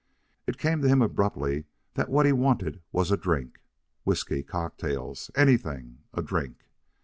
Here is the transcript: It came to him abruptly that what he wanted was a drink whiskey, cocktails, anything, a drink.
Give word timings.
It 0.47 0.57
came 0.57 0.81
to 0.81 0.87
him 0.87 1.03
abruptly 1.03 1.65
that 1.93 2.09
what 2.09 2.25
he 2.25 2.31
wanted 2.31 2.81
was 2.91 3.11
a 3.11 3.17
drink 3.17 3.59
whiskey, 4.03 4.41
cocktails, 4.41 5.29
anything, 5.35 5.99
a 6.11 6.23
drink. 6.23 6.65